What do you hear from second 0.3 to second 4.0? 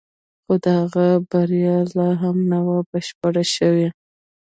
خو د هغه بریا لا هم نه وه بشپړه شوې